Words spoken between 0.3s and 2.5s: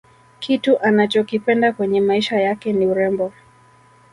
kitu anachokipenda kwenye maisha